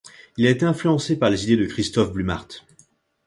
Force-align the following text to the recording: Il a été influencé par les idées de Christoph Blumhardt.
Il 0.35 0.47
a 0.47 0.49
été 0.49 0.65
influencé 0.65 1.19
par 1.19 1.29
les 1.29 1.43
idées 1.43 1.57
de 1.57 1.67
Christoph 1.67 2.11
Blumhardt. 2.11 2.65